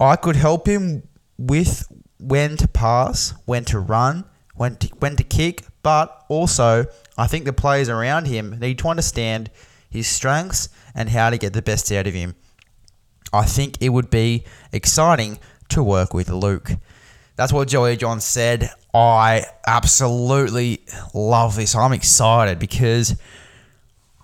I 0.00 0.16
could 0.16 0.34
help 0.34 0.66
him 0.66 1.06
with 1.38 1.86
when 2.18 2.56
to 2.56 2.66
pass, 2.66 3.32
when 3.44 3.64
to 3.66 3.78
run, 3.78 4.24
when 4.56 4.74
to, 4.78 4.88
when 4.98 5.14
to 5.14 5.22
kick, 5.22 5.64
but 5.84 6.24
also 6.28 6.86
I 7.16 7.28
think 7.28 7.44
the 7.44 7.52
players 7.52 7.88
around 7.88 8.26
him 8.26 8.58
need 8.58 8.78
to 8.78 8.88
understand 8.88 9.52
his 9.88 10.08
strengths 10.08 10.68
and 10.92 11.10
how 11.10 11.30
to 11.30 11.38
get 11.38 11.52
the 11.52 11.62
best 11.62 11.92
out 11.92 12.08
of 12.08 12.14
him. 12.14 12.34
I 13.32 13.44
think 13.44 13.80
it 13.80 13.90
would 13.90 14.10
be 14.10 14.42
exciting 14.72 15.38
to 15.68 15.80
work 15.80 16.12
with 16.12 16.28
Luke. 16.28 16.72
That's 17.36 17.52
what 17.52 17.68
Joey 17.68 17.96
John 17.96 18.20
said. 18.20 18.70
I 18.92 19.44
absolutely 19.64 20.84
love 21.14 21.54
this. 21.54 21.76
I'm 21.76 21.92
excited 21.92 22.58
because 22.58 23.16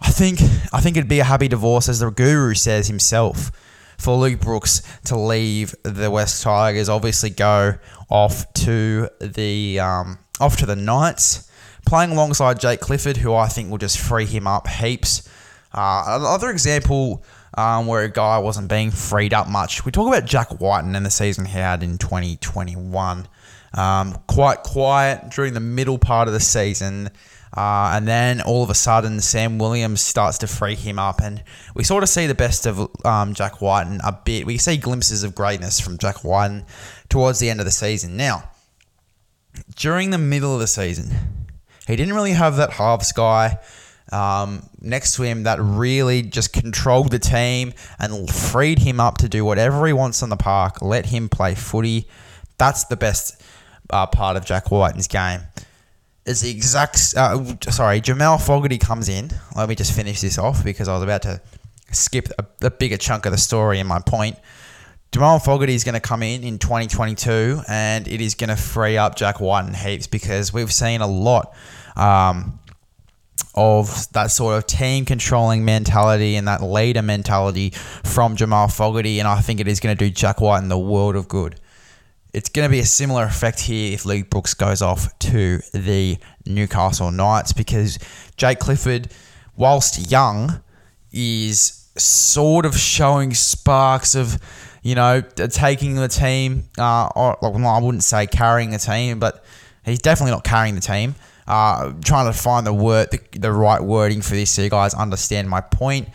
I 0.01 0.11
think 0.11 0.41
I 0.73 0.81
think 0.81 0.97
it'd 0.97 1.09
be 1.09 1.21
a 1.21 1.25
happy 1.25 1.49
divorce, 1.49 1.89
as 1.89 2.01
the 2.01 2.11
guru 2.11 2.55
says 2.55 2.89
himself 2.89 3.51
for 4.01 4.17
Luke 4.17 4.41
Brooks 4.41 4.83
to 5.05 5.17
leave 5.17 5.75
the 5.83 6.11
West 6.11 6.43
Tigers, 6.43 6.89
obviously 6.89 7.31
go 7.31 7.75
off 8.09 8.51
to 8.55 9.09
the 9.21 9.79
um, 9.79 10.19
off 10.41 10.57
to 10.59 10.67
the 10.67 10.77
Knights, 10.77 11.51
playing 11.87 12.13
alongside 12.13 12.59
Jake 12.59 12.81
Clifford, 12.81 13.19
who 13.19 13.35
I 13.35 13.49
think 13.49 13.71
will 13.71 13.79
just 13.79 13.99
free 13.99 14.27
him 14.27 14.47
up 14.47 14.67
heaps. 14.69 15.29
Uh, 15.73 16.19
another 16.21 16.51
example 16.51 17.23
um, 17.57 17.87
where 17.87 18.03
a 18.03 18.09
guy 18.09 18.39
wasn't 18.39 18.69
being 18.69 18.91
freed 18.91 19.35
up 19.35 19.49
much. 19.49 19.85
We 19.85 19.93
talk 19.93 20.09
about 20.09 20.25
Jack 20.25 20.61
Wighton 20.61 20.97
and 20.97 21.05
the 21.05 21.11
season 21.11 21.45
he 21.45 21.53
had 21.53 21.83
in 21.83 21.99
2021. 21.99 23.29
Um, 23.73 24.19
quite 24.27 24.63
quiet 24.65 25.31
during 25.31 25.55
the 25.55 25.61
middle 25.61 25.99
part 25.99 26.27
of 26.27 26.35
the 26.35 26.41
season. 26.41 27.11
Uh, 27.57 27.93
and 27.95 28.07
then 28.07 28.41
all 28.41 28.63
of 28.63 28.71
a 28.71 28.75
sudden, 28.75 29.21
Sam 29.21 29.59
Williams 29.59 30.01
starts 30.01 30.39
to 30.39 30.47
free 30.47 30.77
him 30.77 30.99
up, 30.99 31.21
and 31.21 31.43
we 31.75 31.83
sort 31.83 32.05
of 32.05 32.09
see 32.09 32.27
the 32.27 32.35
best 32.35 32.65
of 32.65 32.89
um, 33.05 33.35
Jack 33.35 33.61
Wighton 33.61 34.01
a 34.05 34.13
bit. 34.13 34.47
We 34.47 34.57
see 34.57 34.77
glimpses 34.77 35.25
of 35.25 35.35
greatness 35.35 35.81
from 35.81 35.99
Jack 35.99 36.23
Wighton 36.23 36.65
towards 37.09 37.41
the 37.41 37.51
end 37.51 37.61
of 37.61 37.67
the 37.67 37.73
season. 37.73 38.17
Now, 38.17 38.51
during 39.75 40.11
the 40.11 40.19
middle 40.19 40.55
of 40.55 40.61
the 40.61 40.69
season, 40.69 41.11
he 41.89 41.97
didn't 41.97 42.15
really 42.15 42.33
have 42.33 42.57
that 42.57 42.71
halves 42.71 43.11
guy 43.11 43.59
um, 44.13 44.69
next 44.81 45.17
to 45.17 45.23
him 45.23 45.43
that 45.45 45.59
really 45.61 46.23
just 46.23 46.53
controlled 46.53 47.11
the 47.11 47.19
team 47.19 47.73
and 47.99 48.31
freed 48.31 48.79
him 48.79 49.01
up 49.01 49.19
to 49.19 49.29
do 49.29 49.45
whatever 49.45 49.87
he 49.87 49.93
wants 49.93 50.23
on 50.23 50.29
the 50.29 50.37
park, 50.37 50.83
let 50.83 51.07
him 51.07 51.29
play 51.29 51.55
footy. 51.57 52.07
That's 52.59 52.85
the 52.85 52.97
best 52.97 53.43
uh, 53.91 54.07
part 54.07 54.37
of 54.37 54.45
Jack 54.45 54.71
Wighton's 54.71 55.09
game 55.09 55.41
is 56.27 56.43
the 56.43 56.51
exact. 56.51 57.15
Uh, 57.17 57.45
sorry, 57.71 58.01
Jamal 58.01 58.39
Fogarty 58.39 58.79
comes 58.79 59.09
in. 59.09 59.31
Let 59.57 59.69
me 59.69 59.75
just 59.75 59.93
finish 59.93 60.21
this 60.21 60.39
off 60.39 60.63
because 60.65 60.89
I 60.89 60.95
was 60.95 61.03
about 61.03 61.23
to 61.23 61.41
skip 61.93 62.29
a, 62.39 62.47
a 62.67 62.71
bigger 62.71 62.97
chunk 62.97 63.27
of 63.27 63.33
the 63.33 63.39
story 63.39 63.81
in 63.81 63.87
my 63.87 64.01
point. 64.01 64.37
Jamal 65.13 65.41
Fogarty 65.41 65.75
is 65.75 65.83
going 65.83 65.95
to 65.95 66.01
come 66.01 66.23
in 66.23 66.45
in 66.45 66.59
2022 66.59 67.63
and 67.67 68.07
it 68.07 68.21
is 68.21 68.37
going 68.37 68.51
to 68.51 68.57
free 68.57 68.97
up 68.97 69.17
Jack 69.17 69.41
Wighton 69.41 69.75
heaps 69.75 70.07
because 70.07 70.53
we've 70.53 70.73
seen 70.73 71.01
a 71.01 71.07
lot 71.07 71.53
um, 71.97 72.61
of 73.57 74.11
that 74.13 74.31
sort 74.31 74.57
of 74.57 74.67
team 74.67 75.05
controlling 75.05 75.65
mentality 75.65 76.37
and 76.37 76.47
that 76.47 76.63
leader 76.63 77.03
mentality 77.03 77.71
from 78.05 78.37
Jamal 78.37 78.69
Fogarty. 78.69 79.19
And 79.19 79.27
I 79.27 79.41
think 79.41 79.59
it 79.59 79.67
is 79.67 79.81
going 79.81 79.97
to 79.97 80.05
do 80.05 80.11
Jack 80.11 80.41
Wighton 80.41 80.69
the 80.69 80.79
world 80.79 81.17
of 81.17 81.27
good. 81.27 81.60
It's 82.33 82.49
going 82.49 82.69
to 82.69 82.71
be 82.71 82.81
a 82.81 82.87
similar 82.87 83.25
effect 83.25 83.61
here 83.61 83.93
if 83.93 84.05
Luke 84.05 84.31
Brooks 84.31 84.55
goes 84.55 84.83
off 84.83 85.19
to 85.21 85.59
the 85.73 86.19
Newcastle 86.47 87.11
Knights 87.11 87.53
because 87.53 87.99
Jake 88.37 88.61
Clifford, 88.61 89.09
whilst 89.57 90.11
young, 90.11 90.63
is 91.13 91.89
sort 91.97 92.65
of 92.65 92.77
showing 92.77 93.35
sparks 93.35 94.15
of 94.15 94.39
you 94.83 94.95
know, 94.95 95.21
taking 95.21 95.95
the 95.97 96.09
team. 96.09 96.69
Uh, 96.79 97.09
or, 97.15 97.39
well, 97.43 97.67
I 97.67 97.81
wouldn't 97.81 98.05
say 98.05 98.27
carrying 98.27 98.71
the 98.71 98.79
team, 98.79 99.19
but 99.19 99.45
he's 99.85 99.99
definitely 99.99 100.33
not 100.33 100.45
carrying 100.45 100.75
the 100.75 100.81
team. 100.81 101.15
Uh, 101.47 101.93
trying 102.05 102.33
to 102.33 102.39
find 102.39 102.67
the 102.67 102.73
word, 102.73 103.11
the, 103.11 103.21
the 103.39 103.53
right 103.53 103.83
wording 103.83 104.23
for 104.23 104.35
this, 104.35 104.53
so 104.53 104.63
you 104.63 104.71
guys 104.71 104.95
understand 104.95 105.51
my 105.51 105.61
point. 105.61 106.09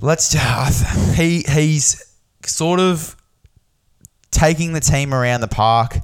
Let's 0.00 0.30
just, 0.30 1.14
he 1.16 1.42
he's 1.48 2.14
sort 2.44 2.80
of 2.80 3.16
taking 4.30 4.72
the 4.72 4.80
team 4.80 5.14
around 5.14 5.40
the 5.40 5.48
park, 5.48 5.98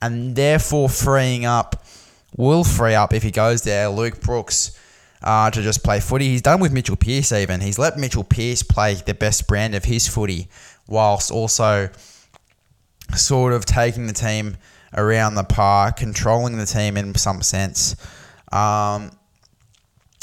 and 0.00 0.34
therefore 0.36 0.88
freeing 0.88 1.44
up, 1.44 1.84
will 2.36 2.64
free 2.64 2.94
up 2.94 3.12
if 3.12 3.22
he 3.22 3.30
goes 3.30 3.62
there. 3.62 3.88
Luke 3.88 4.20
Brooks. 4.20 4.78
Uh, 5.24 5.48
to 5.52 5.62
just 5.62 5.84
play 5.84 6.00
footy. 6.00 6.30
He's 6.30 6.42
done 6.42 6.58
with 6.58 6.72
Mitchell 6.72 6.96
Pearce 6.96 7.30
even. 7.30 7.60
He's 7.60 7.78
let 7.78 7.96
Mitchell 7.96 8.24
Pearce 8.24 8.64
play 8.64 8.94
the 8.94 9.14
best 9.14 9.46
brand 9.46 9.76
of 9.76 9.84
his 9.84 10.08
footy 10.08 10.48
whilst 10.88 11.30
also 11.30 11.90
sort 13.14 13.52
of 13.52 13.64
taking 13.64 14.08
the 14.08 14.12
team 14.12 14.56
around 14.94 15.34
the 15.34 15.44
park, 15.44 15.96
controlling 15.96 16.58
the 16.58 16.66
team 16.66 16.96
in 16.96 17.14
some 17.14 17.42
sense, 17.42 17.94
um, 18.50 19.10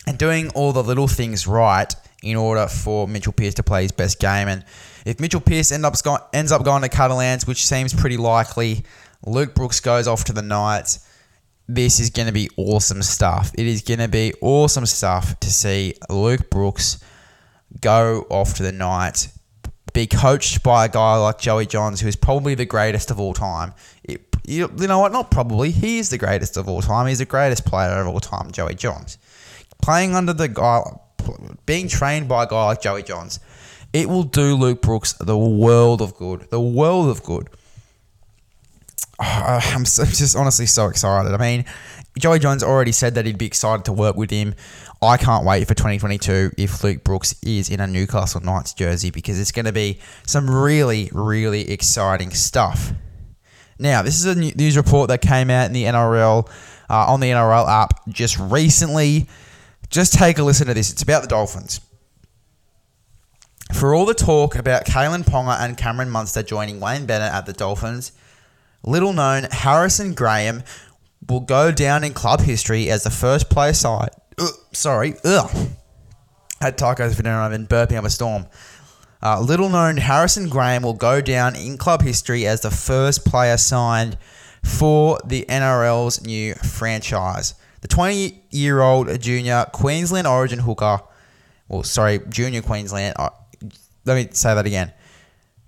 and 0.06 0.18
doing 0.18 0.50
all 0.50 0.74
the 0.74 0.84
little 0.84 1.08
things 1.08 1.48
right 1.48 1.96
in 2.22 2.36
order 2.36 2.68
for 2.68 3.08
Mitchell 3.08 3.34
Pearce 3.34 3.54
to 3.56 3.64
play 3.64 3.84
his 3.84 3.92
best 3.92 4.20
game. 4.20 4.48
And 4.48 4.66
if 5.10 5.20
Mitchell 5.20 5.42
Pearce 5.42 5.72
end 5.72 5.86
up 5.86 5.96
ends 6.34 6.52
up 6.52 6.64
going 6.64 6.82
to 6.84 6.90
Catalans, 6.90 7.48
which 7.48 7.66
seems 7.66 7.94
pretty 7.94 8.18
likely, 8.18 8.84
Luke 9.26 9.56
Brooks 9.56 9.80
goes 9.80 10.08
off 10.08 10.24
to 10.26 10.34
the 10.34 10.42
Knights. 10.42 11.06
This 11.68 12.00
is 12.00 12.10
going 12.10 12.28
to 12.28 12.34
be 12.34 12.50
awesome 12.58 13.04
stuff. 13.04 13.52
It 13.56 13.68
is 13.68 13.82
going 13.82 14.00
to 14.00 14.08
be 14.08 14.34
awesome 14.42 14.86
stuff 14.86 15.40
to 15.40 15.52
see 15.52 15.94
Luke 16.10 16.50
Brooks 16.50 17.04
go 17.82 18.26
off 18.30 18.56
to 18.56 18.64
the 18.64 18.72
Knights 18.72 19.40
be 19.94 20.08
coached 20.08 20.64
by 20.64 20.86
a 20.86 20.90
guy 20.90 21.16
like 21.18 21.40
Joey 21.40 21.66
Johns, 21.66 22.02
who 22.02 22.08
is 22.08 22.16
probably 22.16 22.56
the 22.56 22.66
greatest 22.66 23.12
of 23.12 23.20
all 23.20 23.34
time. 23.34 23.74
It, 24.04 24.22
you, 24.46 24.72
you 24.78 24.88
know 24.88 25.00
what? 25.00 25.12
Not 25.12 25.32
probably. 25.32 25.72
He 25.72 26.00
is 26.00 26.10
the 26.10 26.18
greatest 26.18 26.58
of 26.58 26.68
all 26.68 26.82
time. 26.82 27.08
He's 27.08 27.20
the 27.20 27.26
greatest 27.26 27.66
player 27.66 28.02
of 28.02 28.08
all 28.08 28.20
time, 28.20 28.52
Joey 28.52 28.76
Johns. 28.76 29.18
Playing 29.82 30.16
under 30.16 30.34
the 30.34 30.48
guy, 30.48 30.82
being 31.66 31.88
trained 31.88 32.28
by 32.28 32.44
a 32.44 32.48
guy 32.48 32.66
like 32.66 32.82
Joey 32.82 33.04
Johns, 33.04 33.40
it 33.94 34.10
will 34.10 34.24
do 34.24 34.56
Luke 34.56 34.82
Brooks 34.82 35.14
the 35.14 35.38
world 35.38 36.02
of 36.02 36.16
good. 36.16 36.50
The 36.50 36.62
world 36.62 37.10
of 37.10 37.24
good. 37.24 37.50
Oh, 39.20 39.60
I'm 39.76 39.86
so, 39.86 40.06
just 40.06 40.36
honestly 40.36 40.66
so 40.66 40.88
excited. 40.88 41.34
I 41.34 41.38
mean, 41.38 41.66
Joey 42.18 42.40
Johns 42.40 42.64
already 42.64 42.92
said 42.92 43.16
that 43.16 43.26
he'd 43.26 43.38
be 43.38 43.46
excited 43.46 43.86
to 43.86 43.94
work 43.94 44.16
with 44.16 44.30
him. 44.30 44.56
I 45.02 45.18
can't 45.18 45.46
wait 45.46 45.68
for 45.68 45.74
2022 45.74 46.52
if 46.58 46.84
Luke 46.84 47.04
Brooks 47.04 47.34
is 47.42 47.70
in 47.70 47.80
a 47.80 47.88
Newcastle 47.88 48.42
Knights 48.42 48.74
jersey 48.74 49.12
because 49.12 49.40
it's 49.40 49.52
going 49.52 49.66
to 49.66 49.72
be 49.72 50.00
some 50.26 50.50
really, 50.50 51.10
really 51.14 51.72
exciting 51.72 52.32
stuff. 52.32 52.92
Now, 53.80 54.02
this 54.02 54.20
is 54.20 54.26
a 54.26 54.36
news 54.36 54.76
report 54.76 55.08
that 55.08 55.22
came 55.22 55.50
out 55.50 55.68
in 55.68 55.72
the 55.74 55.86
NRL 55.86 56.50
uh, 56.90 57.06
on 57.08 57.22
the 57.22 57.30
NRL 57.30 57.68
app 57.70 58.10
just 58.10 58.38
recently. 58.38 59.28
Just 59.90 60.14
take 60.14 60.38
a 60.38 60.44
listen 60.44 60.68
to 60.68 60.74
this. 60.74 60.92
It's 60.92 61.02
about 61.02 61.22
the 61.22 61.30
Dolphins. 61.30 61.80
For 63.74 63.94
all 63.94 64.06
the 64.06 64.14
talk 64.14 64.56
about 64.56 64.86
Kalyn 64.86 65.24
Ponga 65.24 65.60
and 65.60 65.78
Cameron 65.78 66.10
Munster 66.10 66.44
joining 66.44 66.80
Wayne 66.80 67.06
Bennett 67.06 67.34
at 67.34 67.46
the 67.46 67.54
Dolphins, 67.54 68.12
little 68.84 69.14
known 69.14 69.44
Harrison 69.52 70.14
Graham 70.14 70.64
will 71.28 71.40
go 71.42 71.72
down 71.72 72.04
in 72.04 72.14
club 72.14 72.42
history 72.42 72.90
as 72.90 73.04
the 73.04 73.10
first 73.10 73.50
player 73.50 73.74
side 73.74 74.10
sorry. 74.72 75.16
Ugh. 75.24 75.70
Had 76.62 76.78
tacos 76.78 77.16
for 77.16 77.24
dinner 77.24 77.40
I've 77.40 77.52
been 77.52 77.68
burping 77.68 77.98
up 77.98 78.06
a 78.06 78.10
storm. 78.10 78.48
Uh, 79.22 79.40
little 79.42 79.70
known 79.70 79.98
Harrison 79.98 80.50
Graham 80.50 80.84
will 80.84 80.94
go 80.94 81.22
down 81.22 81.56
in 81.56 81.78
club 81.78 82.02
history 82.02 82.48
as 82.48 82.62
the 82.62 82.72
first 82.72 83.26
player 83.26 83.58
signed 83.58 84.18
for 84.64 85.20
the 85.26 85.46
NRL's 85.50 86.26
new 86.26 86.54
franchise. 86.56 87.54
The 87.82 87.88
20 87.88 88.44
year 88.52 88.82
old 88.82 89.20
junior 89.22 89.66
Queensland 89.72 90.28
Origin 90.28 90.60
hooker, 90.60 91.00
well, 91.68 91.84
sorry, 91.84 92.20
junior 92.30 92.62
Queensland, 92.62 93.16
uh, 93.18 93.30
let 94.10 94.16
me 94.16 94.30
say 94.34 94.54
that 94.54 94.66
again. 94.66 94.92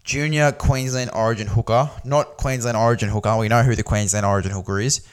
Junior 0.03 0.51
Queensland 0.51 1.11
Origin 1.13 1.47
hooker, 1.47 1.89
not 2.03 2.37
Queensland 2.37 2.75
Origin 2.75 3.09
hooker. 3.09 3.37
We 3.37 3.47
know 3.47 3.63
who 3.63 3.75
the 3.75 3.83
Queensland 3.83 4.25
Origin 4.25 4.51
hooker 4.51 4.79
is 4.79 5.07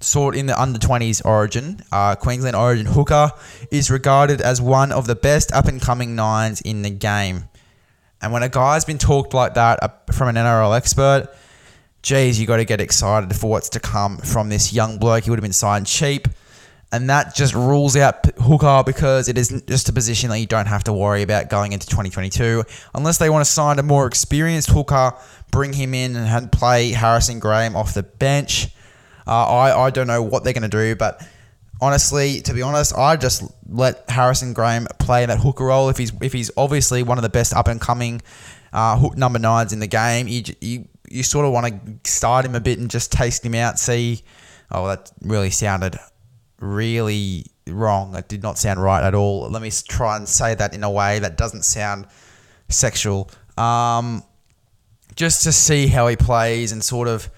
sort 0.00 0.36
in 0.36 0.46
the 0.46 0.60
under 0.60 0.78
20s 0.78 1.24
origin, 1.24 1.80
uh, 1.90 2.14
Queensland 2.16 2.56
Origin 2.56 2.86
hooker 2.86 3.30
is 3.70 3.90
regarded 3.90 4.40
as 4.40 4.60
one 4.60 4.92
of 4.92 5.06
the 5.06 5.14
best 5.14 5.52
up 5.52 5.66
and 5.66 5.80
coming 5.80 6.14
nines 6.14 6.60
in 6.60 6.82
the 6.82 6.90
game. 6.90 7.48
And 8.20 8.32
when 8.32 8.42
a 8.42 8.48
guy's 8.48 8.84
been 8.84 8.98
talked 8.98 9.34
like 9.34 9.54
that 9.54 10.12
from 10.12 10.28
an 10.28 10.36
NRL 10.36 10.76
expert, 10.76 11.28
geez, 12.02 12.40
you 12.40 12.46
got 12.46 12.56
to 12.56 12.64
get 12.64 12.80
excited 12.80 13.34
for 13.36 13.50
what's 13.50 13.68
to 13.70 13.80
come 13.80 14.18
from 14.18 14.48
this 14.48 14.72
young 14.72 14.98
bloke. 14.98 15.24
He 15.24 15.30
would 15.30 15.38
have 15.38 15.42
been 15.42 15.52
signed 15.52 15.86
cheap. 15.86 16.28
And 16.92 17.10
that 17.10 17.34
just 17.34 17.54
rules 17.54 17.96
out 17.96 18.24
hooker 18.38 18.82
because 18.86 19.28
it 19.28 19.36
is 19.36 19.62
just 19.66 19.88
a 19.88 19.92
position 19.92 20.30
that 20.30 20.38
you 20.38 20.46
don't 20.46 20.66
have 20.66 20.84
to 20.84 20.92
worry 20.92 21.22
about 21.22 21.50
going 21.50 21.72
into 21.72 21.86
2022. 21.86 22.64
Unless 22.94 23.18
they 23.18 23.28
want 23.28 23.44
to 23.44 23.50
sign 23.50 23.78
a 23.78 23.82
more 23.82 24.06
experienced 24.06 24.70
hooker, 24.70 25.12
bring 25.50 25.72
him 25.72 25.94
in 25.94 26.14
and 26.14 26.52
play 26.52 26.92
Harrison 26.92 27.40
Graham 27.40 27.74
off 27.74 27.92
the 27.92 28.04
bench 28.04 28.68
uh, 29.26 29.46
I, 29.46 29.86
I 29.86 29.90
don't 29.90 30.06
know 30.06 30.22
what 30.22 30.44
they're 30.44 30.52
going 30.52 30.62
to 30.62 30.68
do, 30.68 30.94
but 30.94 31.26
honestly, 31.80 32.40
to 32.42 32.54
be 32.54 32.62
honest, 32.62 32.96
I 32.96 33.16
just 33.16 33.42
let 33.68 34.08
Harrison 34.08 34.52
Graham 34.52 34.86
play 34.98 35.26
that 35.26 35.40
hooker 35.40 35.64
role. 35.64 35.88
If 35.88 35.98
he's 35.98 36.12
if 36.20 36.32
he's 36.32 36.50
obviously 36.56 37.02
one 37.02 37.18
of 37.18 37.22
the 37.22 37.28
best 37.28 37.52
up 37.52 37.66
and 37.66 37.80
coming 37.80 38.22
uh, 38.72 38.96
hook 38.96 39.16
number 39.16 39.38
nines 39.38 39.72
in 39.72 39.80
the 39.80 39.86
game, 39.88 40.28
you, 40.28 40.42
you 40.60 40.88
you 41.08 41.22
sort 41.22 41.44
of 41.44 41.52
want 41.52 41.66
to 42.04 42.10
start 42.10 42.44
him 42.44 42.54
a 42.54 42.60
bit 42.60 42.78
and 42.78 42.88
just 42.88 43.10
taste 43.10 43.44
him 43.44 43.54
out. 43.56 43.78
See, 43.80 44.22
oh, 44.70 44.86
that 44.86 45.10
really 45.22 45.50
sounded 45.50 45.96
really 46.60 47.46
wrong. 47.66 48.14
It 48.14 48.28
did 48.28 48.42
not 48.42 48.58
sound 48.58 48.82
right 48.82 49.02
at 49.02 49.14
all. 49.14 49.48
Let 49.50 49.62
me 49.62 49.70
try 49.88 50.16
and 50.16 50.28
say 50.28 50.54
that 50.54 50.74
in 50.74 50.84
a 50.84 50.90
way 50.90 51.18
that 51.18 51.36
doesn't 51.36 51.64
sound 51.64 52.06
sexual. 52.68 53.30
Um, 53.56 54.22
just 55.14 55.44
to 55.44 55.52
see 55.52 55.86
how 55.86 56.06
he 56.08 56.16
plays 56.16 56.72
and 56.72 56.84
sort 56.84 57.08
of 57.08 57.30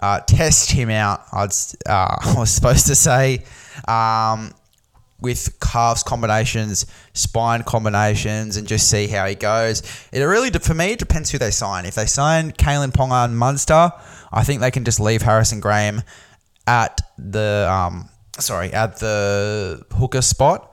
uh, 0.00 0.20
test 0.20 0.70
him 0.70 0.90
out. 0.90 1.22
I'd, 1.32 1.50
uh, 1.86 2.16
I 2.20 2.34
was 2.36 2.50
supposed 2.50 2.86
to 2.86 2.94
say 2.94 3.44
um, 3.88 4.52
with 5.20 5.58
calves 5.60 6.02
combinations, 6.02 6.86
spine 7.14 7.62
combinations, 7.62 8.56
and 8.56 8.66
just 8.66 8.88
see 8.90 9.06
how 9.06 9.26
he 9.26 9.34
goes. 9.34 9.82
It 10.12 10.22
really, 10.22 10.50
for 10.50 10.74
me, 10.74 10.92
it 10.92 10.98
depends 10.98 11.30
who 11.30 11.38
they 11.38 11.50
sign. 11.50 11.86
If 11.86 11.94
they 11.94 12.06
sign 12.06 12.52
Kalyn 12.52 12.92
Ponga 12.92 13.24
and 13.24 13.36
Munster, 13.36 13.92
I 14.32 14.44
think 14.44 14.60
they 14.60 14.70
can 14.70 14.84
just 14.84 15.00
leave 15.00 15.22
Harrison 15.22 15.60
Graham 15.60 16.02
at 16.66 17.00
the 17.18 17.68
um, 17.70 18.08
sorry 18.38 18.72
at 18.72 18.98
the 18.98 19.84
hooker 19.92 20.22
spot. 20.22 20.72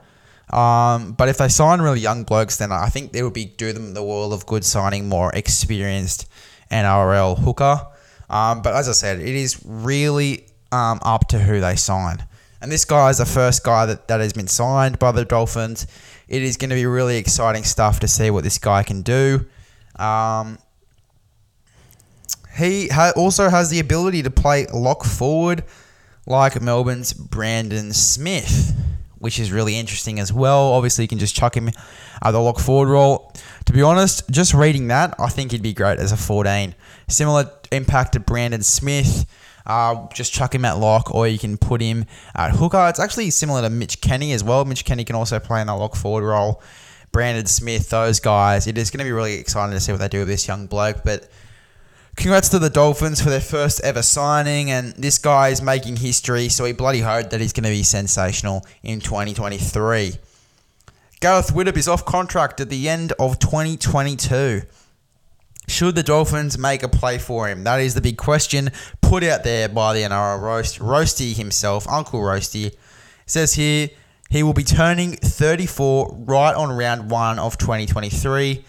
Um, 0.50 1.12
but 1.12 1.28
if 1.28 1.38
they 1.38 1.48
sign 1.48 1.80
really 1.80 2.00
young 2.00 2.24
blokes, 2.24 2.56
then 2.56 2.72
I 2.72 2.88
think 2.88 3.12
they 3.12 3.22
would 3.22 3.32
be 3.34 3.44
do 3.44 3.72
them 3.72 3.94
the 3.94 4.02
world 4.02 4.32
of 4.32 4.46
good 4.46 4.64
signing 4.64 5.08
more 5.08 5.30
experienced 5.32 6.28
NRL 6.70 7.38
hooker. 7.38 7.86
Um, 8.28 8.62
but 8.62 8.74
as 8.74 8.88
I 8.88 8.92
said, 8.92 9.20
it 9.20 9.34
is 9.34 9.60
really 9.64 10.46
um, 10.72 10.98
up 11.02 11.28
to 11.28 11.38
who 11.38 11.60
they 11.60 11.76
sign. 11.76 12.26
And 12.60 12.70
this 12.70 12.84
guy 12.84 13.10
is 13.10 13.18
the 13.18 13.26
first 13.26 13.64
guy 13.64 13.86
that, 13.86 14.08
that 14.08 14.20
has 14.20 14.32
been 14.32 14.48
signed 14.48 14.98
by 14.98 15.12
the 15.12 15.24
Dolphins. 15.24 15.86
It 16.28 16.42
is 16.42 16.56
going 16.56 16.70
to 16.70 16.76
be 16.76 16.86
really 16.86 17.16
exciting 17.16 17.64
stuff 17.64 18.00
to 18.00 18.08
see 18.08 18.30
what 18.30 18.44
this 18.44 18.58
guy 18.58 18.82
can 18.82 19.02
do. 19.02 19.46
Um, 19.96 20.58
he 22.56 22.88
ha- 22.88 23.12
also 23.16 23.48
has 23.48 23.70
the 23.70 23.80
ability 23.80 24.22
to 24.24 24.30
play 24.30 24.66
lock 24.66 25.04
forward 25.04 25.64
like 26.26 26.60
Melbourne's 26.60 27.12
Brandon 27.12 27.92
Smith, 27.92 28.74
which 29.18 29.38
is 29.38 29.52
really 29.52 29.76
interesting 29.76 30.20
as 30.20 30.32
well. 30.32 30.72
Obviously, 30.72 31.04
you 31.04 31.08
can 31.08 31.18
just 31.18 31.34
chuck 31.34 31.56
him 31.56 31.68
at 32.22 32.30
the 32.30 32.40
lock 32.40 32.58
forward 32.58 32.88
role. 32.88 33.32
To 33.66 33.72
be 33.72 33.82
honest, 33.82 34.28
just 34.30 34.54
reading 34.54 34.88
that, 34.88 35.14
I 35.18 35.28
think 35.28 35.52
he'd 35.52 35.62
be 35.62 35.72
great 35.72 35.98
as 35.98 36.12
a 36.12 36.16
14. 36.16 36.74
Similar 37.08 37.50
impact 37.72 38.12
to 38.14 38.20
Brandon 38.20 38.62
Smith. 38.62 39.26
Uh, 39.66 40.08
just 40.14 40.32
chuck 40.32 40.54
him 40.54 40.64
at 40.64 40.78
lock, 40.78 41.14
or 41.14 41.28
you 41.28 41.38
can 41.38 41.56
put 41.56 41.80
him 41.80 42.04
at 42.34 42.52
hooker. 42.52 42.88
It's 42.88 42.98
actually 42.98 43.30
similar 43.30 43.62
to 43.62 43.70
Mitch 43.70 44.00
Kenny 44.00 44.32
as 44.32 44.42
well. 44.42 44.64
Mitch 44.64 44.84
Kenny 44.84 45.04
can 45.04 45.16
also 45.16 45.38
play 45.38 45.60
in 45.60 45.66
the 45.66 45.76
lock 45.76 45.94
forward 45.94 46.24
role. 46.24 46.62
Brandon 47.12 47.46
Smith, 47.46 47.90
those 47.90 48.20
guys. 48.20 48.66
It 48.66 48.78
is 48.78 48.90
going 48.90 48.98
to 48.98 49.04
be 49.04 49.12
really 49.12 49.34
exciting 49.34 49.74
to 49.74 49.80
see 49.80 49.92
what 49.92 50.00
they 50.00 50.08
do 50.08 50.20
with 50.20 50.28
this 50.28 50.46
young 50.46 50.66
bloke. 50.66 51.02
But 51.04 51.28
congrats 52.16 52.48
to 52.50 52.58
the 52.58 52.70
Dolphins 52.70 53.20
for 53.20 53.30
their 53.30 53.40
first 53.40 53.80
ever 53.80 54.02
signing, 54.02 54.70
and 54.70 54.92
this 54.94 55.18
guy 55.18 55.48
is 55.48 55.62
making 55.62 55.96
history. 55.96 56.48
So 56.48 56.64
we 56.64 56.72
bloody 56.72 57.00
hope 57.00 57.30
that 57.30 57.40
he's 57.40 57.52
going 57.52 57.64
to 57.64 57.70
be 57.70 57.82
sensational 57.82 58.66
in 58.82 59.00
2023. 59.00 60.14
Gareth 61.20 61.52
Widdop 61.52 61.76
is 61.76 61.88
off 61.88 62.04
contract 62.04 62.60
at 62.60 62.70
the 62.70 62.88
end 62.88 63.12
of 63.18 63.38
2022. 63.38 64.62
Should 65.68 65.94
the 65.94 66.02
Dolphins 66.02 66.58
make 66.58 66.82
a 66.82 66.88
play 66.88 67.18
for 67.18 67.46
him? 67.46 67.62
That 67.64 67.80
is 67.80 67.94
the 67.94 68.00
big 68.00 68.16
question 68.16 68.70
put 69.00 69.22
out 69.22 69.44
there 69.44 69.68
by 69.68 69.94
the 69.94 70.00
NRL 70.02 70.40
roast. 70.40 70.78
Roasty 70.78 71.36
himself, 71.36 71.86
Uncle 71.88 72.20
Roasty, 72.20 72.74
says 73.26 73.54
here 73.54 73.90
he 74.30 74.42
will 74.42 74.52
be 74.52 74.64
turning 74.64 75.12
34 75.12 76.16
right 76.26 76.54
on 76.54 76.70
round 76.76 77.10
one 77.10 77.38
of 77.38 77.58
2023 77.58 78.64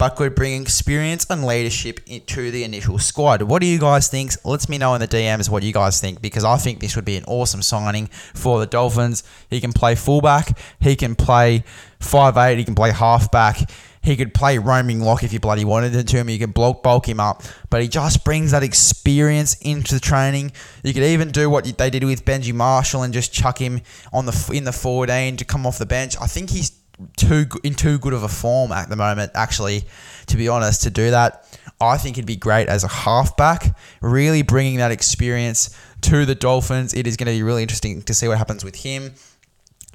but 0.00 0.16
could 0.16 0.34
bring 0.34 0.62
experience 0.62 1.26
and 1.28 1.44
leadership 1.44 2.00
into 2.06 2.50
the 2.50 2.64
initial 2.64 2.98
squad. 2.98 3.42
What 3.42 3.60
do 3.60 3.66
you 3.66 3.78
guys 3.78 4.08
think? 4.08 4.32
Let 4.46 4.66
me 4.66 4.78
know 4.78 4.94
in 4.94 5.00
the 5.02 5.06
DMs 5.06 5.50
what 5.50 5.62
you 5.62 5.74
guys 5.74 6.00
think 6.00 6.22
because 6.22 6.42
I 6.42 6.56
think 6.56 6.80
this 6.80 6.96
would 6.96 7.04
be 7.04 7.16
an 7.16 7.24
awesome 7.26 7.60
signing 7.60 8.06
for 8.32 8.58
the 8.58 8.66
Dolphins. 8.66 9.22
He 9.50 9.60
can 9.60 9.74
play 9.74 9.94
fullback, 9.94 10.58
he 10.80 10.96
can 10.96 11.14
play 11.16 11.64
five 11.98 12.38
eight, 12.38 12.56
he 12.56 12.64
can 12.64 12.74
play 12.74 12.92
halfback. 12.92 13.70
He 14.02 14.16
could 14.16 14.32
play 14.32 14.56
roaming 14.56 15.00
lock 15.00 15.22
if 15.22 15.30
you 15.30 15.40
bloody 15.40 15.66
wanted 15.66 15.94
it 15.94 16.08
to 16.08 16.16
him. 16.16 16.30
You 16.30 16.38
can 16.38 16.52
bulk, 16.52 16.82
bulk 16.82 17.06
him 17.06 17.20
up, 17.20 17.42
but 17.68 17.82
he 17.82 17.88
just 17.88 18.24
brings 18.24 18.52
that 18.52 18.62
experience 18.62 19.56
into 19.60 19.92
the 19.92 20.00
training. 20.00 20.52
You 20.82 20.94
could 20.94 21.02
even 21.02 21.30
do 21.30 21.50
what 21.50 21.66
they 21.76 21.90
did 21.90 22.04
with 22.04 22.24
Benji 22.24 22.54
Marshall 22.54 23.02
and 23.02 23.12
just 23.12 23.30
chuck 23.30 23.58
him 23.58 23.82
on 24.10 24.24
the 24.24 24.50
in 24.54 24.64
the 24.64 24.72
14 24.72 25.36
to 25.36 25.44
come 25.44 25.66
off 25.66 25.76
the 25.76 25.84
bench. 25.84 26.16
I 26.18 26.26
think 26.26 26.48
he's 26.48 26.69
too 27.16 27.46
in 27.62 27.74
too 27.74 27.98
good 27.98 28.12
of 28.12 28.22
a 28.22 28.28
form 28.28 28.72
at 28.72 28.88
the 28.88 28.96
moment. 28.96 29.32
Actually, 29.34 29.84
to 30.26 30.36
be 30.36 30.48
honest, 30.48 30.82
to 30.82 30.90
do 30.90 31.10
that, 31.10 31.44
I 31.80 31.96
think 31.96 32.16
it'd 32.16 32.26
be 32.26 32.36
great 32.36 32.68
as 32.68 32.84
a 32.84 32.88
halfback. 32.88 33.76
Really 34.00 34.42
bringing 34.42 34.78
that 34.78 34.90
experience 34.90 35.76
to 36.02 36.24
the 36.24 36.34
Dolphins. 36.34 36.94
It 36.94 37.06
is 37.06 37.16
going 37.16 37.26
to 37.26 37.32
be 37.32 37.42
really 37.42 37.62
interesting 37.62 38.02
to 38.02 38.14
see 38.14 38.28
what 38.28 38.38
happens 38.38 38.64
with 38.64 38.76
him. 38.76 39.14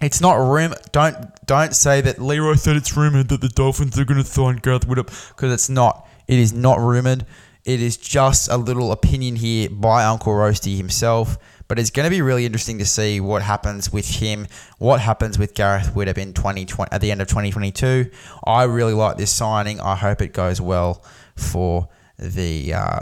It's 0.01 0.19
not 0.19 0.35
room. 0.35 0.73
Don't 0.91 1.15
don't 1.45 1.73
say 1.73 2.01
that 2.01 2.19
Leroy 2.19 2.55
said 2.55 2.75
it's 2.75 2.95
rumored 2.97 3.29
that 3.29 3.41
the 3.41 3.49
Dolphins 3.49 3.97
are 3.97 4.05
going 4.05 4.21
to 4.21 4.27
sign 4.27 4.57
Gareth 4.57 4.87
Widdop 4.87 5.29
because 5.29 5.53
it's 5.53 5.69
not. 5.69 6.07
It 6.27 6.39
is 6.39 6.51
not 6.51 6.79
rumored. 6.79 7.25
It 7.65 7.81
is 7.81 7.97
just 7.97 8.47
a 8.49 8.57
little 8.57 8.91
opinion 8.91 9.35
here 9.35 9.69
by 9.69 10.05
Uncle 10.05 10.33
Roasty 10.33 10.77
himself. 10.77 11.37
But 11.67 11.79
it's 11.79 11.89
going 11.89 12.03
to 12.03 12.11
be 12.11 12.21
really 12.21 12.45
interesting 12.45 12.77
to 12.77 12.85
see 12.85 13.19
what 13.19 13.41
happens 13.41 13.91
with 13.91 14.07
him, 14.07 14.47
what 14.77 15.01
happens 15.01 15.39
with 15.39 15.55
Gareth 15.55 15.95
Widdop 15.95 16.19
in 16.19 16.33
2020 16.33 16.91
at 16.91 17.01
the 17.01 17.11
end 17.11 17.23
of 17.23 17.27
2022. 17.27 18.11
I 18.45 18.63
really 18.63 18.93
like 18.93 19.17
this 19.17 19.31
signing. 19.31 19.79
I 19.79 19.95
hope 19.95 20.21
it 20.21 20.31
goes 20.31 20.61
well 20.61 21.03
for 21.35 21.89
the 22.19 22.71
uh, 22.71 23.01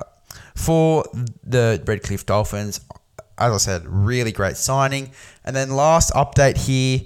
for 0.55 1.03
the 1.43 1.83
Redcliffe 1.85 2.25
Dolphins. 2.25 2.79
As 3.37 3.51
I 3.51 3.57
said, 3.57 3.83
really 3.85 4.31
great 4.31 4.55
signing. 4.55 5.11
And 5.43 5.53
then 5.53 5.71
last 5.71 6.13
update 6.13 6.57
here. 6.57 7.01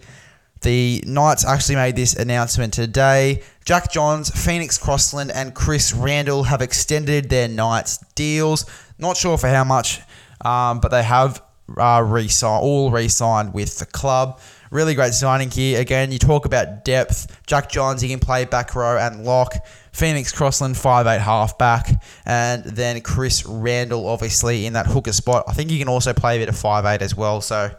The 0.61 1.03
Knights 1.05 1.45
actually 1.45 1.75
made 1.75 1.95
this 1.95 2.15
announcement 2.15 2.73
today. 2.73 3.43
Jack 3.65 3.91
Johns, 3.91 4.29
Phoenix 4.29 4.77
Crossland, 4.77 5.31
and 5.31 5.53
Chris 5.53 5.93
Randall 5.93 6.43
have 6.43 6.61
extended 6.61 7.29
their 7.29 7.47
Knights 7.47 7.97
deals. 8.15 8.65
Not 8.97 9.17
sure 9.17 9.37
for 9.37 9.47
how 9.47 9.63
much, 9.63 10.01
um, 10.43 10.79
but 10.79 10.89
they 10.89 11.03
have 11.03 11.41
uh, 11.77 12.03
re-signed, 12.05 12.63
all 12.63 12.91
re-signed 12.91 13.53
with 13.53 13.77
the 13.79 13.85
club. 13.85 14.39
Really 14.71 14.95
great 14.95 15.13
signing 15.13 15.49
here. 15.49 15.79
Again, 15.79 16.11
you 16.11 16.19
talk 16.19 16.45
about 16.45 16.83
depth. 16.83 17.41
Jack 17.45 17.69
Johns, 17.69 18.01
he 18.01 18.09
can 18.09 18.19
play 18.19 18.45
back 18.45 18.75
row 18.75 18.97
and 18.97 19.23
lock. 19.23 19.53
Phoenix 19.93 20.31
Crossland, 20.31 20.77
five 20.77 21.05
5'8 21.05 21.19
halfback. 21.19 21.89
And 22.25 22.63
then 22.63 22.99
Chris 23.01 23.45
Randall, 23.45 24.07
obviously, 24.07 24.65
in 24.65 24.73
that 24.73 24.87
hooker 24.87 25.13
spot. 25.13 25.45
I 25.47 25.53
think 25.53 25.69
he 25.69 25.79
can 25.79 25.87
also 25.87 26.13
play 26.13 26.35
a 26.35 26.39
bit 26.39 26.49
of 26.49 26.55
5'8 26.55 27.01
as 27.01 27.15
well. 27.15 27.41
So, 27.41 27.71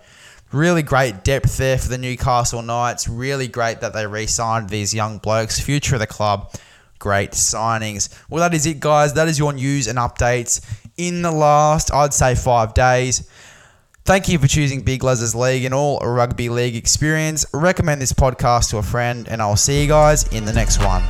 really 0.52 0.83
great 0.83 1.25
depth 1.25 1.57
there 1.57 1.79
for 1.79 1.88
the 1.88 1.99
Newcastle 1.99 2.62
Knights. 2.62 3.09
Really 3.09 3.49
great 3.49 3.81
that 3.81 3.92
they 3.92 4.07
re 4.07 4.27
signed 4.27 4.68
these 4.68 4.94
young 4.94 5.18
blokes. 5.18 5.61
Future 5.61 5.96
of 5.96 6.01
the 6.01 6.07
club. 6.07 6.53
Great 6.99 7.33
signings. 7.33 8.09
Well, 8.29 8.40
that 8.40 8.55
is 8.55 8.66
it, 8.66 8.81
guys. 8.81 9.14
That 9.14 9.29
is 9.29 9.38
your 9.38 9.53
news 9.53 9.87
and 9.87 9.99
updates 9.99 10.61
in 10.96 11.22
the 11.22 11.31
last, 11.31 11.92
I'd 11.92 12.12
say, 12.12 12.35
five 12.35 12.75
days. 12.75 13.29
Thank 14.05 14.29
you 14.29 14.38
for 14.38 14.49
choosing 14.49 14.81
Big 14.81 15.05
Les's 15.05 15.35
League 15.35 15.64
and 15.64 15.75
all 15.75 16.01
rugby 16.01 16.49
league 16.49 16.75
experience. 16.75 17.44
Recommend 17.53 18.01
this 18.01 18.12
podcast 18.12 18.70
to 18.70 18.79
a 18.79 18.83
friend, 18.83 19.29
and 19.29 19.42
I'll 19.42 19.55
see 19.55 19.83
you 19.83 19.88
guys 19.88 20.27
in 20.33 20.44
the 20.44 20.53
next 20.53 20.83
one. 20.83 21.03